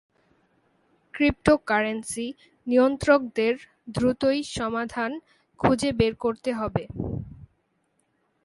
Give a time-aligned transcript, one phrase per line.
[1.13, 2.27] Cryptocurrency
[2.67, 3.53] নিয়ন্ত্রকদের
[3.87, 5.11] দ্রুতই সমাধান
[5.59, 6.83] খুঁজে বের করতে হবে।